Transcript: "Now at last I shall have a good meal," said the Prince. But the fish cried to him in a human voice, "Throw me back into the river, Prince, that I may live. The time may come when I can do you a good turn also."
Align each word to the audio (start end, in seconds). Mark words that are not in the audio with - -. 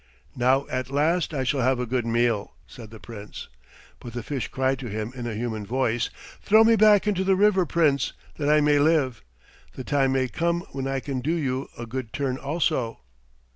"Now 0.35 0.65
at 0.67 0.89
last 0.89 1.31
I 1.31 1.43
shall 1.43 1.61
have 1.61 1.79
a 1.79 1.85
good 1.85 2.07
meal," 2.07 2.55
said 2.65 2.89
the 2.89 2.99
Prince. 2.99 3.49
But 3.99 4.13
the 4.13 4.23
fish 4.23 4.47
cried 4.47 4.79
to 4.79 4.87
him 4.89 5.13
in 5.15 5.27
a 5.27 5.35
human 5.35 5.63
voice, 5.63 6.09
"Throw 6.41 6.63
me 6.63 6.75
back 6.75 7.05
into 7.05 7.23
the 7.23 7.35
river, 7.35 7.67
Prince, 7.67 8.13
that 8.37 8.49
I 8.49 8.61
may 8.61 8.79
live. 8.79 9.21
The 9.73 9.83
time 9.83 10.13
may 10.13 10.27
come 10.27 10.61
when 10.71 10.87
I 10.87 11.01
can 11.01 11.19
do 11.19 11.35
you 11.35 11.69
a 11.77 11.85
good 11.85 12.13
turn 12.13 12.37
also." 12.37 13.01